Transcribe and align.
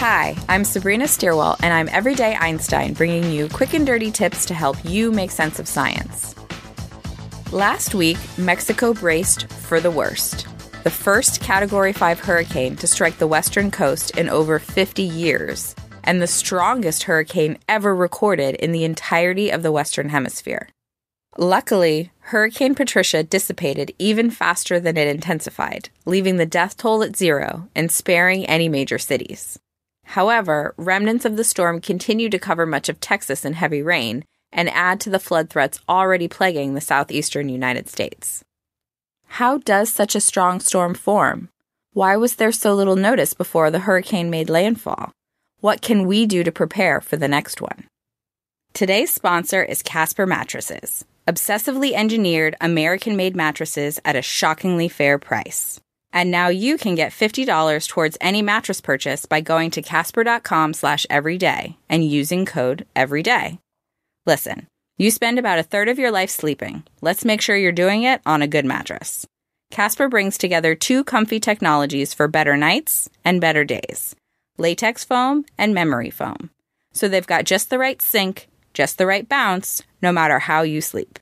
Hi, 0.00 0.34
I'm 0.48 0.64
Sabrina 0.64 1.04
Stierwalt, 1.04 1.58
and 1.62 1.74
I'm 1.74 1.90
Everyday 1.90 2.34
Einstein, 2.34 2.94
bringing 2.94 3.30
you 3.30 3.50
quick 3.50 3.74
and 3.74 3.86
dirty 3.86 4.10
tips 4.10 4.46
to 4.46 4.54
help 4.54 4.82
you 4.82 5.12
make 5.12 5.30
sense 5.30 5.58
of 5.58 5.68
science. 5.68 6.34
Last 7.52 7.94
week, 7.94 8.16
Mexico 8.38 8.94
braced 8.94 9.46
for 9.52 9.78
the 9.78 9.90
worst. 9.90 10.46
The 10.84 10.90
first 10.90 11.42
Category 11.42 11.92
5 11.92 12.18
hurricane 12.18 12.76
to 12.76 12.86
strike 12.86 13.18
the 13.18 13.26
western 13.26 13.70
coast 13.70 14.16
in 14.16 14.30
over 14.30 14.58
50 14.58 15.02
years, 15.02 15.76
and 16.02 16.22
the 16.22 16.26
strongest 16.26 17.02
hurricane 17.02 17.58
ever 17.68 17.94
recorded 17.94 18.54
in 18.54 18.72
the 18.72 18.84
entirety 18.84 19.50
of 19.50 19.62
the 19.62 19.70
Western 19.70 20.08
Hemisphere. 20.08 20.70
Luckily, 21.36 22.10
Hurricane 22.20 22.74
Patricia 22.74 23.22
dissipated 23.22 23.92
even 23.98 24.30
faster 24.30 24.80
than 24.80 24.96
it 24.96 25.08
intensified, 25.08 25.90
leaving 26.06 26.38
the 26.38 26.46
death 26.46 26.78
toll 26.78 27.02
at 27.02 27.16
zero 27.16 27.68
and 27.76 27.92
sparing 27.92 28.46
any 28.46 28.70
major 28.70 28.96
cities. 28.96 29.58
However, 30.10 30.74
remnants 30.76 31.24
of 31.24 31.36
the 31.36 31.44
storm 31.44 31.80
continue 31.80 32.28
to 32.30 32.38
cover 32.40 32.66
much 32.66 32.88
of 32.88 32.98
Texas 32.98 33.44
in 33.44 33.52
heavy 33.52 33.80
rain 33.80 34.24
and 34.52 34.68
add 34.70 34.98
to 35.02 35.10
the 35.10 35.20
flood 35.20 35.48
threats 35.48 35.78
already 35.88 36.26
plaguing 36.26 36.74
the 36.74 36.80
southeastern 36.80 37.48
United 37.48 37.88
States. 37.88 38.42
How 39.38 39.58
does 39.58 39.92
such 39.92 40.16
a 40.16 40.20
strong 40.20 40.58
storm 40.58 40.94
form? 40.94 41.48
Why 41.92 42.16
was 42.16 42.34
there 42.34 42.50
so 42.50 42.74
little 42.74 42.96
notice 42.96 43.34
before 43.34 43.70
the 43.70 43.86
hurricane 43.86 44.30
made 44.30 44.50
landfall? 44.50 45.12
What 45.60 45.80
can 45.80 46.08
we 46.08 46.26
do 46.26 46.42
to 46.42 46.50
prepare 46.50 47.00
for 47.00 47.16
the 47.16 47.28
next 47.28 47.60
one? 47.60 47.86
Today's 48.72 49.14
sponsor 49.14 49.62
is 49.62 49.80
Casper 49.80 50.26
Mattresses, 50.26 51.04
obsessively 51.28 51.92
engineered 51.92 52.56
American 52.60 53.14
made 53.14 53.36
mattresses 53.36 54.00
at 54.04 54.16
a 54.16 54.22
shockingly 54.22 54.88
fair 54.88 55.18
price. 55.20 55.80
And 56.12 56.30
now 56.30 56.48
you 56.48 56.76
can 56.76 56.94
get 56.94 57.12
$50 57.12 57.86
towards 57.86 58.18
any 58.20 58.42
mattress 58.42 58.80
purchase 58.80 59.26
by 59.26 59.40
going 59.40 59.70
to 59.72 59.82
casper.com 59.82 60.74
slash 60.74 61.06
everyday 61.08 61.76
and 61.88 62.04
using 62.04 62.44
code 62.44 62.86
everyday. 62.96 63.58
Listen, 64.26 64.66
you 64.98 65.10
spend 65.10 65.38
about 65.38 65.58
a 65.58 65.62
third 65.62 65.88
of 65.88 65.98
your 65.98 66.10
life 66.10 66.30
sleeping. 66.30 66.82
Let's 67.00 67.24
make 67.24 67.40
sure 67.40 67.56
you're 67.56 67.72
doing 67.72 68.02
it 68.02 68.20
on 68.26 68.42
a 68.42 68.48
good 68.48 68.64
mattress. 68.64 69.26
Casper 69.70 70.08
brings 70.08 70.36
together 70.36 70.74
two 70.74 71.04
comfy 71.04 71.38
technologies 71.38 72.12
for 72.12 72.26
better 72.26 72.56
nights 72.56 73.08
and 73.24 73.40
better 73.40 73.64
days 73.64 74.14
latex 74.58 75.04
foam 75.04 75.44
and 75.56 75.72
memory 75.72 76.10
foam. 76.10 76.50
So 76.92 77.08
they've 77.08 77.26
got 77.26 77.44
just 77.44 77.70
the 77.70 77.78
right 77.78 78.02
sink, 78.02 78.48
just 78.74 78.98
the 78.98 79.06
right 79.06 79.26
bounce, 79.26 79.82
no 80.02 80.12
matter 80.12 80.38
how 80.38 80.62
you 80.62 80.82
sleep. 80.82 81.18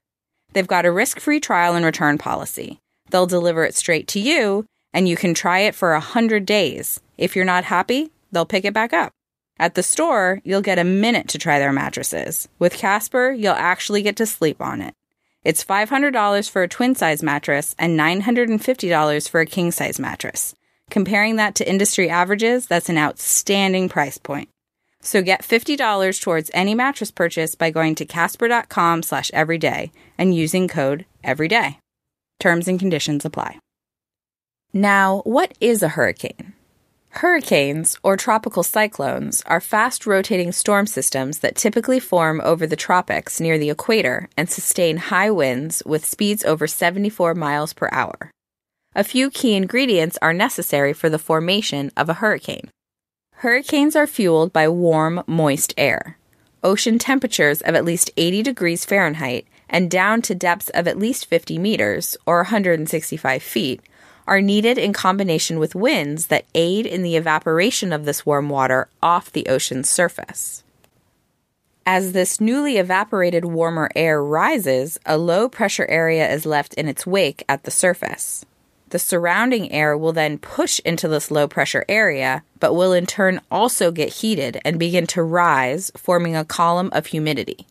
They've 0.55 0.67
got 0.67 0.87
a 0.87 0.91
risk 0.91 1.21
free 1.21 1.39
trial 1.39 1.77
and 1.77 1.85
return 1.85 2.19
policy. 2.19 2.81
They'll 3.11 3.27
deliver 3.27 3.65
it 3.65 3.77
straight 3.77 4.09
to 4.09 4.19
you 4.21 4.67
and 4.93 5.09
you 5.09 5.17
can 5.17 5.35
try 5.35 5.61
it 5.61 5.75
for 5.75 5.93
100 5.93 6.47
days. 6.47 7.01
If 7.17 7.37
you're 7.37 7.45
not 7.45 7.65
happy, 7.65 8.11
they'll 8.33 8.47
pick 8.47 8.65
it 8.65 8.75
back 8.75 8.93
up. 8.93 9.13
At 9.59 9.75
the 9.75 9.83
store, 9.83 10.41
you'll 10.45 10.63
get 10.63 10.79
a 10.79 10.85
minute 10.85 11.29
to 11.29 11.39
try 11.39 11.59
their 11.59 11.73
mattresses. 11.73 12.49
With 12.59 12.75
Casper, 12.75 13.33
you'll 13.33 13.55
actually 13.55 14.03
get 14.03 14.17
to 14.17 14.27
sleep 14.27 14.63
on 14.63 14.81
it. 14.81 14.95
It's 15.45 15.65
$500 15.65 16.51
for 16.51 16.63
a 16.63 16.69
twin 16.69 16.95
size 16.95 17.23
mattress 17.23 17.75
and 17.79 17.99
$950 17.99 19.29
for 19.29 19.41
a 19.41 19.47
king 19.47 19.71
size 19.71 19.99
mattress. 19.99 20.55
Comparing 20.91 21.37
that 21.37 21.55
to 21.57 21.69
industry 21.69 22.09
averages, 22.09 22.67
that's 22.67 22.89
an 22.89 22.99
outstanding 22.99 23.89
price 23.89 24.19
point. 24.19 24.49
So 25.01 25.23
get 25.23 25.43
$50 25.43 26.21
towards 26.21 26.51
any 26.55 26.75
mattress 26.75 27.11
purchase 27.11 27.55
by 27.55 27.71
going 27.71 27.95
to 27.97 28.05
casper.com 28.05 29.03
slash 29.03 29.31
everyday 29.33 29.93
and 30.17 30.35
using 30.35 30.67
code 30.69 31.05
everyday. 31.23 31.79
Terms 32.41 32.69
and 32.69 32.79
conditions 32.79 33.25
apply. 33.25 33.59
Now, 34.73 35.23
what 35.25 35.57
is 35.61 35.83
a 35.83 35.89
hurricane? 35.89 36.53
Hurricanes, 37.09 37.99
or 38.03 38.19
tropical 38.19 38.63
cyclones, 38.63 39.43
are 39.47 39.63
fast 39.63 40.07
rotating 40.07 40.53
storm 40.53 40.87
systems 40.87 41.39
that 41.39 41.57
typically 41.57 41.99
form 41.99 42.43
over 42.45 42.67
the 42.67 42.77
tropics 42.77 43.41
near 43.41 43.59
the 43.59 43.71
equator 43.71 44.29
and 44.37 44.51
sustain 44.51 44.99
high 44.99 45.31
winds 45.31 45.83
with 45.87 46.05
speeds 46.05 46.45
over 46.45 46.67
74 46.67 47.35
miles 47.35 47.73
per 47.73 47.89
hour. 47.93 48.31
A 48.95 49.05
few 49.05 49.31
key 49.31 49.55
ingredients 49.55 50.19
are 50.21 50.35
necessary 50.35 50.93
for 50.93 51.09
the 51.09 51.19
formation 51.19 51.91
of 51.97 52.11
a 52.11 52.15
hurricane. 52.15 52.69
Hurricanes 53.37 53.97
are 53.97 54.07
fueled 54.07 54.53
by 54.53 54.69
warm, 54.69 55.23
moist 55.27 55.73
air. 55.79 56.19
Ocean 56.63 56.99
temperatures 56.99 57.63
of 57.63 57.75
at 57.75 57.85
least 57.87 58.11
80 58.19 58.43
degrees 58.43 58.85
Fahrenheit 58.85 59.47
and 59.71 59.91
down 59.91 60.21
to 60.23 60.35
depths 60.35 60.69
of 60.71 60.87
at 60.87 60.99
least 60.99 61.27
50 61.27 61.59
meters, 61.59 62.17
or 62.27 62.39
165 62.39 63.43
feet, 63.43 63.81
are 64.29 64.41
needed 64.41 64.79
in 64.79 64.93
combination 64.93 65.59
with 65.59 65.75
winds 65.75 66.27
that 66.27 66.45
aid 66.55 66.87
in 66.87 67.03
the 67.03 67.17
evaporation 67.17 67.93
of 67.93 68.05
this 68.05 68.25
warm 68.25 68.49
water 68.49 68.89
off 69.03 69.33
the 69.33 69.47
ocean's 69.49 69.91
surface. 69.91 70.63
As 71.87 72.13
this 72.13 72.39
newly 72.39 72.77
evaporated 72.77 73.47
warmer 73.47 73.91
air 73.97 74.23
rises, 74.23 74.99
a 75.07 75.17
low 75.17 75.49
pressure 75.49 75.87
area 75.89 76.31
is 76.31 76.45
left 76.45 76.75
in 76.75 76.87
its 76.87 77.07
wake 77.07 77.43
at 77.49 77.65
the 77.65 77.71
surface. 77.71 78.45
The 78.91 78.99
surrounding 78.99 79.73
air 79.73 79.97
will 79.97 80.13
then 80.13 80.39
push 80.39 80.81
into 80.85 81.09
this 81.09 81.31
low 81.31 81.49
pressure 81.49 81.87
area, 81.89 82.43
but 82.61 82.75
will 82.75 82.93
in 82.93 83.07
turn 83.07 83.41
also 83.51 83.91
get 83.91 84.15
heated 84.15 84.61
and 84.65 84.79
begin 84.79 85.07
to 85.09 85.23
rise, 85.23 85.91
forming 85.97 86.37
a 86.37 86.45
column 86.45 86.91
of 86.93 87.07
humidity. 87.07 87.67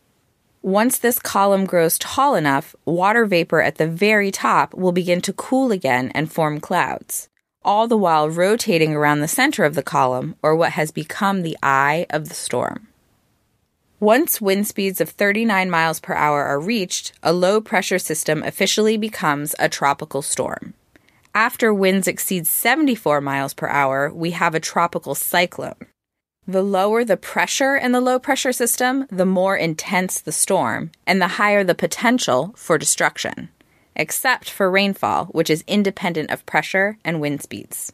Once 0.62 0.98
this 0.98 1.20
column 1.20 1.64
grows 1.64 1.96
tall 1.98 2.34
enough, 2.34 2.74
water 2.84 3.24
vapor 3.24 3.62
at 3.62 3.76
the 3.76 3.86
very 3.86 4.30
top 4.30 4.74
will 4.74 4.90
begin 4.90 5.20
to 5.20 5.32
cool 5.32 5.70
again 5.70 6.10
and 6.14 6.32
form 6.32 6.58
clouds, 6.60 7.28
all 7.64 7.86
the 7.86 7.96
while 7.96 8.28
rotating 8.28 8.92
around 8.92 9.20
the 9.20 9.28
center 9.28 9.64
of 9.64 9.76
the 9.76 9.82
column, 9.82 10.34
or 10.42 10.56
what 10.56 10.72
has 10.72 10.90
become 10.90 11.42
the 11.42 11.56
eye 11.62 12.06
of 12.10 12.28
the 12.28 12.34
storm. 12.34 12.88
Once 14.00 14.40
wind 14.40 14.66
speeds 14.66 15.00
of 15.00 15.10
39 15.10 15.70
miles 15.70 16.00
per 16.00 16.14
hour 16.14 16.44
are 16.44 16.60
reached, 16.60 17.12
a 17.22 17.32
low 17.32 17.60
pressure 17.60 17.98
system 17.98 18.42
officially 18.42 18.96
becomes 18.96 19.54
a 19.60 19.68
tropical 19.68 20.22
storm. 20.22 20.74
After 21.34 21.72
winds 21.72 22.08
exceed 22.08 22.48
74 22.48 23.20
miles 23.20 23.54
per 23.54 23.68
hour, 23.68 24.12
we 24.12 24.32
have 24.32 24.56
a 24.56 24.60
tropical 24.60 25.14
cyclone. 25.14 25.86
The 26.50 26.62
lower 26.62 27.04
the 27.04 27.18
pressure 27.18 27.76
in 27.76 27.92
the 27.92 28.00
low 28.00 28.18
pressure 28.18 28.54
system, 28.54 29.06
the 29.10 29.26
more 29.26 29.54
intense 29.54 30.18
the 30.18 30.32
storm, 30.32 30.92
and 31.06 31.20
the 31.20 31.36
higher 31.36 31.62
the 31.62 31.74
potential 31.74 32.54
for 32.56 32.78
destruction, 32.78 33.50
except 33.94 34.48
for 34.48 34.70
rainfall, 34.70 35.26
which 35.26 35.50
is 35.50 35.62
independent 35.66 36.30
of 36.30 36.46
pressure 36.46 36.96
and 37.04 37.20
wind 37.20 37.42
speeds. 37.42 37.92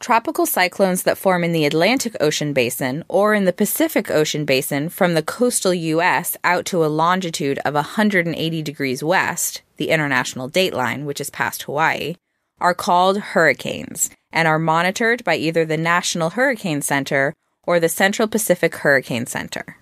Tropical 0.00 0.46
cyclones 0.46 1.04
that 1.04 1.16
form 1.16 1.44
in 1.44 1.52
the 1.52 1.64
Atlantic 1.64 2.16
Ocean 2.20 2.54
basin 2.54 3.04
or 3.06 3.34
in 3.34 3.44
the 3.44 3.52
Pacific 3.52 4.10
Ocean 4.10 4.44
basin 4.44 4.88
from 4.88 5.14
the 5.14 5.22
coastal 5.22 5.72
U.S. 5.72 6.36
out 6.42 6.64
to 6.66 6.84
a 6.84 6.90
longitude 6.90 7.60
of 7.64 7.74
180 7.74 8.62
degrees 8.62 9.04
west, 9.04 9.62
the 9.76 9.90
international 9.90 10.50
dateline, 10.50 11.04
which 11.04 11.20
is 11.20 11.30
past 11.30 11.62
Hawaii, 11.62 12.16
are 12.60 12.74
called 12.74 13.18
hurricanes 13.18 14.10
and 14.32 14.48
are 14.48 14.58
monitored 14.58 15.22
by 15.22 15.36
either 15.36 15.64
the 15.64 15.76
National 15.76 16.30
Hurricane 16.30 16.82
Center 16.82 17.32
or 17.66 17.80
the 17.80 17.88
Central 17.88 18.28
Pacific 18.28 18.74
Hurricane 18.76 19.26
Center. 19.26 19.78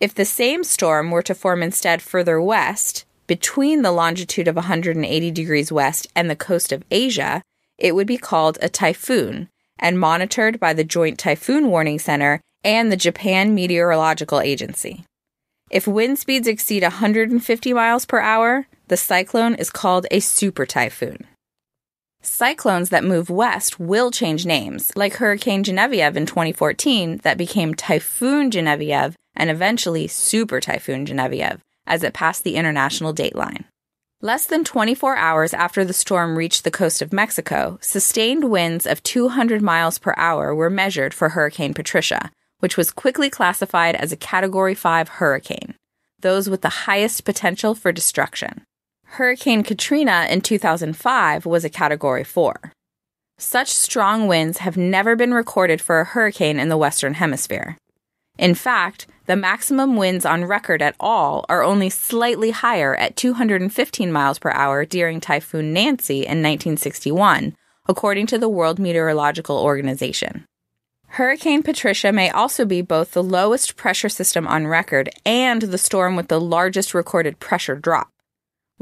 If 0.00 0.14
the 0.14 0.24
same 0.24 0.64
storm 0.64 1.10
were 1.10 1.22
to 1.22 1.34
form 1.34 1.62
instead 1.62 2.02
further 2.02 2.40
west, 2.40 3.04
between 3.26 3.82
the 3.82 3.92
longitude 3.92 4.48
of 4.48 4.56
180 4.56 5.30
degrees 5.30 5.70
west 5.70 6.06
and 6.14 6.28
the 6.28 6.36
coast 6.36 6.72
of 6.72 6.84
Asia, 6.90 7.42
it 7.78 7.94
would 7.94 8.06
be 8.06 8.18
called 8.18 8.58
a 8.60 8.68
typhoon 8.68 9.48
and 9.78 9.98
monitored 9.98 10.60
by 10.60 10.72
the 10.72 10.84
Joint 10.84 11.18
Typhoon 11.18 11.68
Warning 11.68 11.98
Center 11.98 12.40
and 12.64 12.90
the 12.90 12.96
Japan 12.96 13.54
Meteorological 13.54 14.40
Agency. 14.40 15.04
If 15.70 15.86
wind 15.86 16.18
speeds 16.18 16.46
exceed 16.46 16.82
150 16.82 17.72
miles 17.72 18.04
per 18.04 18.20
hour, 18.20 18.66
the 18.88 18.96
cyclone 18.96 19.54
is 19.54 19.70
called 19.70 20.06
a 20.10 20.20
super 20.20 20.66
typhoon. 20.66 21.26
Cyclones 22.24 22.90
that 22.90 23.02
move 23.02 23.30
west 23.30 23.80
will 23.80 24.12
change 24.12 24.46
names, 24.46 24.92
like 24.94 25.14
Hurricane 25.14 25.64
Genevieve 25.64 26.16
in 26.16 26.24
2014 26.24 27.18
that 27.24 27.36
became 27.36 27.74
Typhoon 27.74 28.52
Genevieve 28.52 29.16
and 29.34 29.50
eventually 29.50 30.06
Super 30.06 30.60
Typhoon 30.60 31.04
Genevieve 31.04 31.60
as 31.84 32.04
it 32.04 32.14
passed 32.14 32.44
the 32.44 32.54
international 32.54 33.12
dateline. 33.12 33.64
Less 34.20 34.46
than 34.46 34.62
24 34.62 35.16
hours 35.16 35.52
after 35.52 35.84
the 35.84 35.92
storm 35.92 36.38
reached 36.38 36.62
the 36.62 36.70
coast 36.70 37.02
of 37.02 37.12
Mexico, 37.12 37.78
sustained 37.80 38.48
winds 38.48 38.86
of 38.86 39.02
200 39.02 39.60
miles 39.60 39.98
per 39.98 40.14
hour 40.16 40.54
were 40.54 40.70
measured 40.70 41.12
for 41.12 41.30
Hurricane 41.30 41.74
Patricia, 41.74 42.30
which 42.60 42.76
was 42.76 42.92
quickly 42.92 43.30
classified 43.30 43.96
as 43.96 44.12
a 44.12 44.16
Category 44.16 44.76
5 44.76 45.08
hurricane, 45.08 45.74
those 46.20 46.48
with 46.48 46.60
the 46.60 46.68
highest 46.86 47.24
potential 47.24 47.74
for 47.74 47.90
destruction. 47.90 48.62
Hurricane 49.16 49.62
Katrina 49.62 50.26
in 50.30 50.40
2005 50.40 51.44
was 51.44 51.66
a 51.66 51.68
Category 51.68 52.24
4. 52.24 52.72
Such 53.36 53.68
strong 53.68 54.26
winds 54.26 54.58
have 54.58 54.78
never 54.78 55.16
been 55.16 55.34
recorded 55.34 55.82
for 55.82 56.00
a 56.00 56.06
hurricane 56.06 56.58
in 56.58 56.70
the 56.70 56.78
Western 56.78 57.12
Hemisphere. 57.12 57.76
In 58.38 58.54
fact, 58.54 59.06
the 59.26 59.36
maximum 59.36 59.96
winds 59.96 60.24
on 60.24 60.46
record 60.46 60.80
at 60.80 60.96
all 60.98 61.44
are 61.50 61.62
only 61.62 61.90
slightly 61.90 62.52
higher 62.52 62.96
at 62.96 63.14
215 63.14 64.10
miles 64.10 64.38
per 64.38 64.50
hour 64.52 64.86
during 64.86 65.20
Typhoon 65.20 65.74
Nancy 65.74 66.20
in 66.20 66.40
1961, 66.40 67.54
according 67.86 68.26
to 68.28 68.38
the 68.38 68.48
World 68.48 68.78
Meteorological 68.78 69.58
Organization. 69.58 70.46
Hurricane 71.08 71.62
Patricia 71.62 72.12
may 72.12 72.30
also 72.30 72.64
be 72.64 72.80
both 72.80 73.10
the 73.10 73.22
lowest 73.22 73.76
pressure 73.76 74.08
system 74.08 74.48
on 74.48 74.66
record 74.66 75.10
and 75.26 75.60
the 75.60 75.76
storm 75.76 76.16
with 76.16 76.28
the 76.28 76.40
largest 76.40 76.94
recorded 76.94 77.38
pressure 77.40 77.76
drop. 77.76 78.08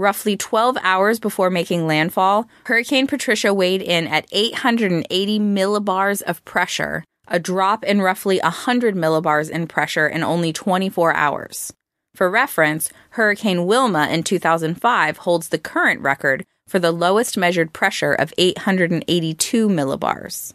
Roughly 0.00 0.34
12 0.34 0.78
hours 0.80 1.20
before 1.20 1.50
making 1.50 1.86
landfall, 1.86 2.48
Hurricane 2.64 3.06
Patricia 3.06 3.52
weighed 3.52 3.82
in 3.82 4.06
at 4.06 4.26
880 4.32 5.38
millibars 5.38 6.22
of 6.22 6.42
pressure, 6.46 7.04
a 7.28 7.38
drop 7.38 7.84
in 7.84 8.00
roughly 8.00 8.40
100 8.42 8.94
millibars 8.94 9.50
in 9.50 9.66
pressure 9.66 10.08
in 10.08 10.22
only 10.22 10.54
24 10.54 11.12
hours. 11.12 11.74
For 12.14 12.30
reference, 12.30 12.90
Hurricane 13.10 13.66
Wilma 13.66 14.08
in 14.08 14.22
2005 14.22 15.18
holds 15.18 15.50
the 15.50 15.58
current 15.58 16.00
record 16.00 16.46
for 16.66 16.78
the 16.78 16.92
lowest 16.92 17.36
measured 17.36 17.74
pressure 17.74 18.14
of 18.14 18.32
882 18.38 19.68
millibars. 19.68 20.54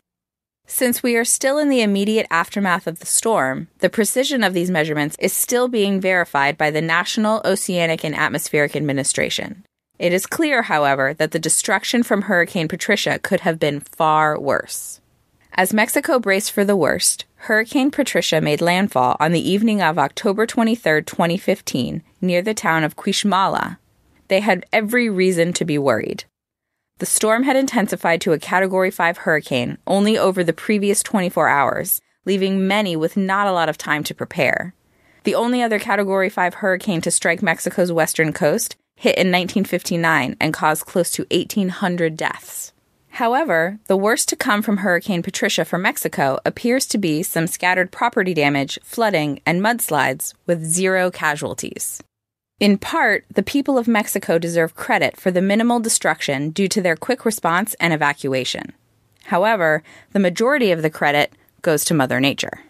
Since 0.67 1.03
we 1.03 1.15
are 1.15 1.25
still 1.25 1.57
in 1.59 1.69
the 1.69 1.81
immediate 1.81 2.25
aftermath 2.31 2.87
of 2.87 2.99
the 2.99 3.05
storm, 3.05 3.67
the 3.79 3.89
precision 3.89 4.43
of 4.43 4.53
these 4.53 4.71
measurements 4.71 5.15
is 5.19 5.31
still 5.31 5.67
being 5.67 6.01
verified 6.01 6.57
by 6.57 6.71
the 6.71 6.81
National 6.81 7.41
Oceanic 7.45 8.03
and 8.03 8.15
Atmospheric 8.15 8.75
Administration. 8.75 9.63
It 9.99 10.11
is 10.11 10.25
clear, 10.25 10.63
however, 10.63 11.13
that 11.13 11.31
the 11.31 11.39
destruction 11.39 12.03
from 12.03 12.23
Hurricane 12.23 12.67
Patricia 12.67 13.19
could 13.19 13.41
have 13.41 13.59
been 13.59 13.79
far 13.79 14.39
worse. 14.39 14.99
As 15.53 15.73
Mexico 15.73 16.19
braced 16.19 16.51
for 16.51 16.65
the 16.65 16.75
worst, 16.75 17.25
Hurricane 17.35 17.91
Patricia 17.91 18.41
made 18.41 18.59
landfall 18.59 19.15
on 19.19 19.31
the 19.31 19.49
evening 19.49 19.81
of 19.81 19.99
October 19.99 20.45
23, 20.45 21.03
2015, 21.03 22.03
near 22.19 22.41
the 22.41 22.53
town 22.53 22.83
of 22.83 22.97
Cuixmala. 22.97 23.77
They 24.27 24.41
had 24.41 24.65
every 24.73 25.09
reason 25.09 25.53
to 25.53 25.63
be 25.63 25.77
worried. 25.77 26.25
The 26.97 27.05
storm 27.05 27.43
had 27.43 27.57
intensified 27.57 28.21
to 28.21 28.31
a 28.31 28.39
Category 28.39 28.89
5 28.89 29.17
hurricane 29.17 29.77
only 29.85 30.17
over 30.17 30.45
the 30.45 30.53
previous 30.53 31.03
24 31.03 31.49
hours, 31.49 31.99
leaving 32.23 32.67
many 32.67 32.95
with 32.95 33.17
not 33.17 33.47
a 33.47 33.51
lot 33.51 33.67
of 33.67 33.77
time 33.77 34.01
to 34.05 34.15
prepare. 34.15 34.73
The 35.25 35.35
only 35.35 35.61
other 35.61 35.77
Category 35.77 36.29
5 36.29 36.53
hurricane 36.53 37.01
to 37.01 37.11
strike 37.11 37.41
Mexico's 37.41 37.91
western 37.91 38.31
coast 38.31 38.77
hit 38.95 39.17
in 39.17 39.27
1959 39.27 40.37
and 40.39 40.53
caused 40.53 40.85
close 40.85 41.11
to 41.11 41.27
1,800 41.29 42.15
deaths. 42.15 42.71
However, 43.09 43.77
the 43.87 43.97
worst 43.97 44.29
to 44.29 44.37
come 44.37 44.61
from 44.61 44.77
Hurricane 44.77 45.21
Patricia 45.21 45.65
for 45.65 45.77
Mexico 45.77 46.39
appears 46.45 46.85
to 46.85 46.97
be 46.97 47.23
some 47.23 47.47
scattered 47.47 47.91
property 47.91 48.33
damage, 48.33 48.79
flooding, 48.83 49.41
and 49.45 49.61
mudslides 49.61 50.33
with 50.45 50.63
zero 50.63 51.11
casualties. 51.11 52.01
In 52.59 52.77
part, 52.77 53.25
the 53.33 53.43
people 53.43 53.77
of 53.77 53.87
Mexico 53.87 54.37
deserve 54.39 54.75
credit 54.75 55.17
for 55.17 55.31
the 55.31 55.41
minimal 55.41 55.79
destruction 55.79 56.51
due 56.51 56.67
to 56.69 56.81
their 56.81 56.95
quick 56.95 57.25
response 57.25 57.75
and 57.79 57.93
evacuation. 57.93 58.73
However, 59.25 59.83
the 60.13 60.19
majority 60.19 60.71
of 60.71 60.81
the 60.81 60.89
credit 60.89 61.33
goes 61.61 61.83
to 61.85 61.93
Mother 61.93 62.19
Nature. 62.19 62.61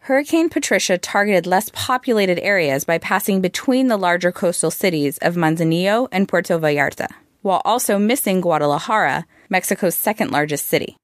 Hurricane 0.00 0.50
Patricia 0.50 0.98
targeted 0.98 1.46
less 1.46 1.70
populated 1.72 2.38
areas 2.40 2.84
by 2.84 2.98
passing 2.98 3.40
between 3.40 3.88
the 3.88 3.96
larger 3.96 4.30
coastal 4.30 4.70
cities 4.70 5.18
of 5.18 5.34
Manzanillo 5.34 6.08
and 6.12 6.28
Puerto 6.28 6.58
Vallarta 6.58 7.08
while 7.46 7.62
also 7.64 7.96
missing 7.96 8.40
Guadalajara, 8.40 9.24
Mexico's 9.48 9.94
second 9.94 10.32
largest 10.32 10.66
city. 10.66 10.96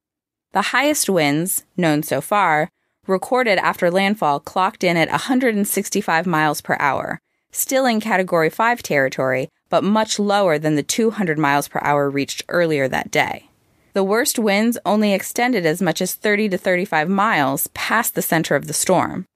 The 0.50 0.74
highest 0.74 1.08
winds, 1.08 1.64
known 1.76 2.02
so 2.02 2.20
far, 2.20 2.68
recorded 3.06 3.58
after 3.58 3.92
landfall 3.92 4.40
clocked 4.40 4.82
in 4.82 4.96
at 4.96 5.08
165 5.08 6.26
miles 6.26 6.60
per 6.60 6.76
hour, 6.80 7.20
still 7.52 7.86
in 7.86 8.00
Category 8.00 8.50
5 8.50 8.82
territory, 8.82 9.48
but 9.68 9.84
much 9.84 10.18
lower 10.18 10.58
than 10.58 10.74
the 10.74 10.82
200 10.82 11.38
miles 11.38 11.68
per 11.68 11.80
hour 11.82 12.10
reached 12.10 12.42
earlier 12.48 12.88
that 12.88 13.10
day. 13.10 13.48
The 13.92 14.02
worst 14.02 14.38
winds 14.38 14.78
only 14.86 15.12
extended 15.12 15.66
as 15.66 15.82
much 15.82 16.00
as 16.00 16.14
30 16.14 16.48
to 16.50 16.58
35 16.58 17.08
miles 17.08 17.68
past 17.68 18.14
the 18.14 18.22
center 18.22 18.56
of 18.56 18.66
the 18.66 18.72
storm. 18.72 19.26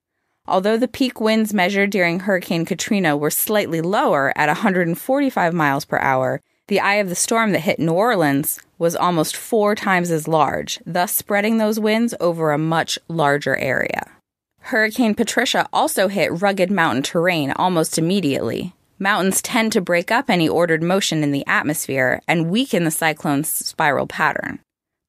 Although 0.47 0.77
the 0.77 0.87
peak 0.87 1.21
winds 1.21 1.53
measured 1.53 1.91
during 1.91 2.21
Hurricane 2.21 2.65
Katrina 2.65 3.15
were 3.15 3.29
slightly 3.29 3.81
lower 3.81 4.33
at 4.35 4.47
145 4.47 5.53
miles 5.53 5.85
per 5.85 5.99
hour, 5.99 6.41
the 6.67 6.79
eye 6.79 6.95
of 6.95 7.09
the 7.09 7.15
storm 7.15 7.51
that 7.51 7.61
hit 7.61 7.79
New 7.79 7.93
Orleans 7.93 8.59
was 8.77 8.95
almost 8.95 9.35
four 9.35 9.75
times 9.75 10.09
as 10.11 10.27
large, 10.27 10.79
thus 10.85 11.13
spreading 11.13 11.57
those 11.57 11.79
winds 11.79 12.13
over 12.19 12.51
a 12.51 12.57
much 12.57 12.97
larger 13.07 13.55
area. 13.57 14.16
Hurricane 14.67 15.15
Patricia 15.15 15.65
also 15.71 16.09
hit 16.09 16.41
rugged 16.41 16.69
mountain 16.69 17.01
terrain 17.01 17.53
almost 17.55 17.97
immediately. 17.97 18.73
Mountains 18.99 19.41
tend 19.41 19.71
to 19.71 19.79
break 19.79 20.11
up 20.11 20.29
any 20.29 20.49
ordered 20.49 20.83
motion 20.83 21.23
in 21.23 21.31
the 21.31 21.47
atmosphere 21.47 22.21
and 22.27 22.49
weaken 22.51 22.83
the 22.83 22.91
cyclone's 22.91 23.47
spiral 23.47 24.07
pattern. 24.07 24.59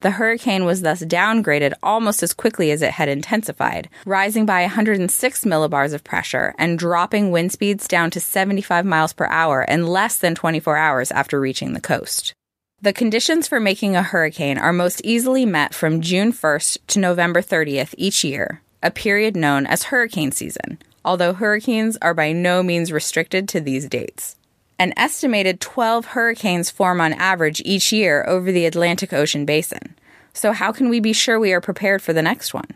The 0.01 0.13
hurricane 0.13 0.65
was 0.65 0.83
thus 0.83 1.03
downgraded 1.03 1.73
almost 1.83 2.23
as 2.23 2.35
quickly 2.35 2.71
as 2.71 2.83
it 2.83 2.93
had 2.93 3.09
intensified, 3.09 3.89
rising 4.07 4.47
by 4.47 4.61
106 4.61 5.45
millibars 5.45 5.93
of 5.93 6.05
pressure 6.05 6.55
and 6.57 6.79
dropping 6.79 7.33
wind 7.33 7.51
speeds 7.51 7.89
down 7.89 8.13
to 8.13 8.21
75 8.21 8.87
miles 8.87 9.13
per 9.13 9.27
hour 9.27 9.63
in 9.65 9.89
less 9.89 10.19
than 10.19 10.37
24 10.37 10.77
hours 10.77 11.11
after 11.11 11.41
reaching 11.41 11.73
the 11.73 11.81
coast. 11.81 12.33
The 12.81 12.93
conditions 12.93 13.49
for 13.49 13.59
making 13.59 13.97
a 13.97 14.05
hurricane 14.05 14.57
are 14.57 14.73
most 14.73 15.01
easily 15.03 15.45
met 15.45 15.75
from 15.75 16.01
June 16.01 16.33
1st 16.33 16.79
to 16.87 17.01
November 17.01 17.43
30th 17.43 17.93
each 17.99 18.23
year, 18.23 18.63
a 18.83 18.91
period 18.91 19.37
known 19.37 19.67
as 19.67 19.85
hurricane 19.85 20.33
season, 20.33 20.79
although 21.05 21.33
hurricanes 21.33 21.97
are 22.03 22.15
by 22.15 22.33
no 22.33 22.63
means 22.63 22.93
restricted 22.93 23.49
to 23.49 23.61
these 23.61 23.89
dates. 23.89 24.37
An 24.79 24.93
estimated 24.97 25.61
12 25.61 26.07
hurricanes 26.07 26.71
form 26.71 27.01
on 27.01 27.13
average 27.15 27.61
each 27.65 27.93
year 27.93 28.25
over 28.29 28.53
the 28.53 28.67
Atlantic 28.67 29.13
Ocean 29.13 29.45
basin. 29.45 29.97
So, 30.33 30.53
how 30.53 30.71
can 30.71 30.89
we 30.89 31.01
be 31.01 31.13
sure 31.13 31.41
we 31.41 31.53
are 31.53 31.61
prepared 31.61 32.01
for 32.01 32.13
the 32.13 32.23
next 32.23 32.55
one? 32.55 32.69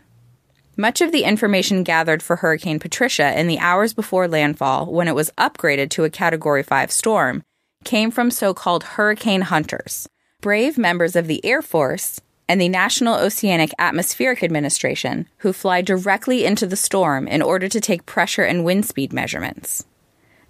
Much 0.75 0.99
of 0.99 1.11
the 1.11 1.23
information 1.23 1.83
gathered 1.83 2.21
for 2.21 2.37
Hurricane 2.37 2.79
Patricia 2.79 3.39
in 3.39 3.47
the 3.47 3.59
hours 3.59 3.93
before 3.93 4.27
landfall, 4.27 4.87
when 4.91 5.07
it 5.07 5.15
was 5.15 5.31
upgraded 5.37 5.89
to 5.91 6.03
a 6.03 6.09
Category 6.09 6.63
5 6.63 6.91
storm, 6.91 7.43
came 7.85 8.09
from 8.09 8.31
so 8.31 8.53
called 8.53 8.83
hurricane 8.83 9.41
hunters, 9.41 10.09
brave 10.41 10.77
members 10.77 11.15
of 11.15 11.27
the 11.27 11.45
Air 11.45 11.61
Force 11.61 12.19
and 12.47 12.59
the 12.59 12.69
National 12.69 13.15
Oceanic 13.15 13.71
Atmospheric 13.79 14.43
Administration 14.43 15.27
who 15.37 15.53
fly 15.53 15.81
directly 15.81 16.45
into 16.45 16.65
the 16.65 16.75
storm 16.75 17.27
in 17.27 17.41
order 17.41 17.67
to 17.69 17.79
take 17.79 18.05
pressure 18.05 18.43
and 18.43 18.65
wind 18.65 18.85
speed 18.85 19.13
measurements. 19.13 19.85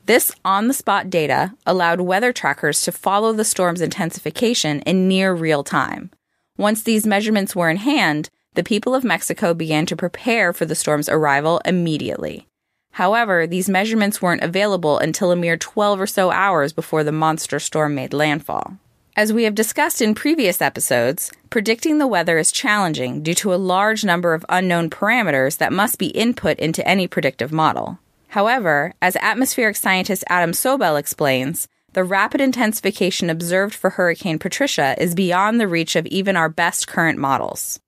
This 0.06 0.32
on 0.44 0.68
the 0.68 0.74
spot 0.74 1.10
data 1.10 1.54
allowed 1.66 2.02
weather 2.02 2.34
trackers 2.34 2.82
to 2.82 2.92
follow 2.92 3.32
the 3.32 3.46
storm's 3.46 3.80
intensification 3.80 4.82
in 4.82 5.08
near 5.08 5.34
real 5.34 5.64
time. 5.64 6.12
Once 6.58 6.84
these 6.84 7.08
measurements 7.08 7.56
were 7.56 7.70
in 7.70 7.78
hand, 7.78 8.30
the 8.56 8.64
people 8.64 8.94
of 8.94 9.04
Mexico 9.04 9.54
began 9.54 9.86
to 9.86 9.96
prepare 9.96 10.54
for 10.54 10.66
the 10.66 10.76
storm's 10.76 11.10
arrival 11.10 11.62
immediately. 11.66 12.48
However, 12.92 13.48
these 13.48 13.70
measurements 13.70 14.22
weren't 14.22 14.44
available 14.44 15.00
until 15.00 15.32
a 15.32 15.36
mere 15.36 15.58
12 15.58 16.02
or 16.02 16.08
so 16.08 16.30
hours 16.30 16.74
before 16.74 17.04
the 17.04 17.12
monster 17.12 17.60
storm 17.60 17.96
made 17.96 18.14
landfall. 18.14 18.78
As 19.16 19.32
we 19.32 19.44
have 19.44 19.54
discussed 19.54 20.02
in 20.02 20.16
previous 20.16 20.60
episodes, 20.60 21.32
predicting 21.52 22.00
the 22.00 22.08
weather 22.08 22.40
is 22.40 22.52
challenging 22.52 23.22
due 23.22 23.36
to 23.36 23.54
a 23.54 23.62
large 23.62 24.04
number 24.04 24.34
of 24.34 24.44
unknown 24.50 24.90
parameters 24.90 25.58
that 25.58 25.72
must 25.72 26.00
be 26.00 26.08
input 26.08 26.58
into 26.58 26.88
any 26.88 27.08
predictive 27.08 27.52
model. 27.52 28.00
However, 28.30 28.96
as 29.04 29.16
atmospheric 29.18 29.76
scientist 29.76 30.24
Adam 30.30 30.52
Sobel 30.52 31.00
explains, 31.00 31.68
the 31.92 32.04
rapid 32.04 32.42
intensification 32.42 33.30
observed 33.30 33.76
for 33.76 33.92
Hurricane 33.92 34.40
Patricia 34.40 34.96
is 34.98 35.14
beyond 35.14 35.62
the 35.62 35.68
reach 35.68 35.96
of 35.96 36.08
even 36.08 36.36
our 36.36 36.50
best 36.50 36.88
current 36.88 37.20
models. 37.20 37.80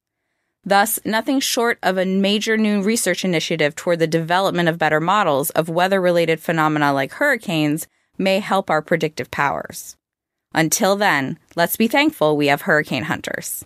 Thus, 0.63 0.99
nothing 1.05 1.39
short 1.39 1.79
of 1.81 1.97
a 1.97 2.05
major 2.05 2.55
new 2.55 2.83
research 2.83 3.25
initiative 3.25 3.73
toward 3.73 3.97
the 3.97 4.05
development 4.05 4.69
of 4.69 4.77
better 4.77 4.99
models 4.99 5.49
of 5.49 5.69
weather 5.69 5.99
related 5.99 6.39
phenomena 6.39 6.93
like 6.93 7.13
hurricanes 7.13 7.87
may 8.15 8.39
help 8.39 8.69
our 8.69 8.83
predictive 8.83 9.31
powers. 9.31 9.97
Until 10.55 10.95
then, 10.95 11.37
let's 11.57 11.75
be 11.75 11.89
thankful 11.89 12.37
we 12.37 12.47
have 12.47 12.61
hurricane 12.61 13.03
hunters. 13.03 13.65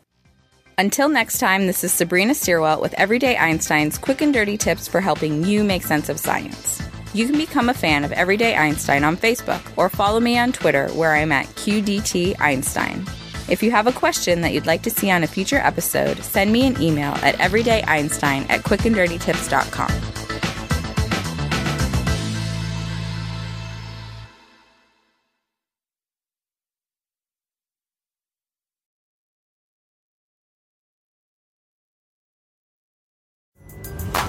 Until 0.76 1.08
next 1.08 1.38
time, 1.38 1.68
this 1.68 1.84
is 1.84 1.94
Sabrina 1.94 2.34
Stierwalt 2.34 2.82
with 2.82 2.96
Everyday 2.96 3.38
Einstein's 3.38 4.00
quick 4.00 4.22
and 4.22 4.34
dirty 4.34 4.58
tips 4.58 4.88
for 4.88 5.00
helping 5.00 5.44
you 5.44 5.64
make 5.64 5.84
sense 5.84 6.10
of 6.10 6.20
science. 6.20 6.82
You 7.14 7.28
can 7.28 7.38
become 7.38 7.70
a 7.70 7.76
fan 7.76 8.04
of 8.04 8.12
Everyday 8.12 8.56
Einstein 8.56 9.04
on 9.04 9.18
Facebook 9.18 9.62
or 9.78 9.88
follow 9.90 10.20
me 10.20 10.40
on 10.40 10.52
Twitter 10.52 10.88
where 10.90 11.16
I'm 11.16 11.32
at 11.32 11.46
QDT 11.46 12.42
Einstein. 12.42 13.06
If 13.50 13.62
you 13.62 13.70
have 13.70 13.86
a 13.86 13.92
question 13.92 14.42
that 14.42 14.54
you'd 14.54 14.66
like 14.66 14.82
to 14.84 14.90
see 14.90 15.12
on 15.12 15.24
a 15.24 15.28
future 15.28 15.58
episode, 15.58 16.18
send 16.24 16.52
me 16.52 16.66
an 16.66 16.82
email 16.82 17.14
at 17.22 17.36
everydayeinstein 17.36 18.50
at 18.50 18.64
quickanddirtytips.com. 18.64 20.19